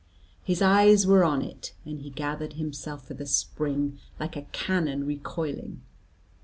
[0.43, 5.05] His eyes were on it, and he gathered himself for the spring like a cannon
[5.05, 5.83] recoiling.